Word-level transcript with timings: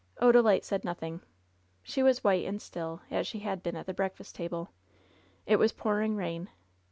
Odalite 0.19 0.63
said 0.63 0.83
nothing. 0.83 1.21
She 1.83 2.01
was 2.01 2.23
white 2.23 2.43
and 2.47 2.59
still, 2.59 3.03
as 3.11 3.27
she 3.27 3.41
had 3.41 3.61
been 3.61 3.75
at 3.75 3.85
the 3.85 3.93
breakfast 3.93 4.33
table. 4.33 4.69
It 5.45 5.57
was 5.57 5.71
pouring 5.73 6.15
rain. 6.15 6.49